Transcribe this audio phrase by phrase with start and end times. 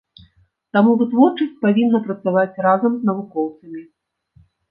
[0.75, 3.81] Таму вытворчасць павінна працаваць разам з навукоўцамі.